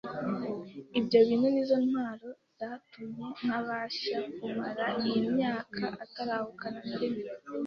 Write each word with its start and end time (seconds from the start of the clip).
Ibyo 0.99 1.19
bintu 1.27 1.47
nizo 1.53 1.75
ntwaro 1.85 2.29
zatumye 2.57 3.27
mbasha 3.53 4.17
kumara 4.37 4.85
iyi 5.05 5.19
myaka 5.35 5.83
atarahukana 6.03 6.79
na 6.87 6.95
rimwe. 7.01 7.25